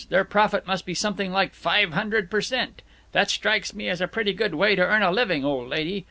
Their 0.09 0.23
profit 0.23 0.65
must 0.65 0.87
be 0.87 0.95
something 0.95 1.31
like 1.31 1.53
five 1.53 1.93
hundred 1.93 2.31
per 2.31 2.41
cent. 2.41 2.81
That 3.11 3.29
strikes 3.29 3.75
me 3.75 3.87
as 3.87 4.01
a 4.01 4.07
pretty 4.07 4.33
good 4.33 4.55
way 4.55 4.73
to 4.73 4.81
earn 4.81 5.03
a 5.03 5.11
living, 5.11 5.45
old 5.45 5.69
lady. 5.69 5.99